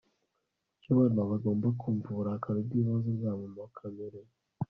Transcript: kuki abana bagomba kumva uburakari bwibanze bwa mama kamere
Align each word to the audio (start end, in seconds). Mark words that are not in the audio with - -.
kuki 0.69 0.87
abana 0.95 1.19
bagomba 1.29 1.67
kumva 1.79 2.07
uburakari 2.13 2.59
bwibanze 2.67 3.09
bwa 3.17 3.31
mama 3.39 3.65
kamere 3.77 4.19